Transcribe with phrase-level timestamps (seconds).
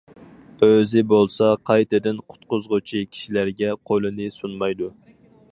[0.67, 4.95] ئۆزى بولسا قايتىدىن قۇتقۇزغۇچى كىشىلەرگە قولىنى سۇنالمايدۇ.